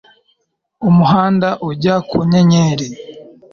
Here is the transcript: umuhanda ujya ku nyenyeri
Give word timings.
umuhanda 0.87 1.49
ujya 1.69 1.95
ku 2.07 2.17
nyenyeri 2.29 2.87